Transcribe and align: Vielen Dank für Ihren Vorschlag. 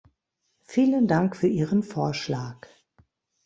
Vielen 0.63 1.07
Dank 1.07 1.35
für 1.35 1.45
Ihren 1.47 1.83
Vorschlag. 1.83 2.67